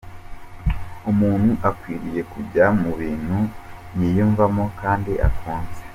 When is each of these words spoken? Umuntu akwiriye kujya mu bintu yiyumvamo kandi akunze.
Umuntu 1.11 1.49
akwiriye 1.69 2.21
kujya 2.31 2.65
mu 2.81 2.91
bintu 2.99 3.37
yiyumvamo 3.97 4.63
kandi 4.81 5.11
akunze. 5.27 5.79